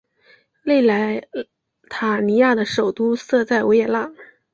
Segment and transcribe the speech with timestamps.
[0.63, 1.27] 内莱
[1.87, 4.11] 塔尼亚的首都设在维也纳。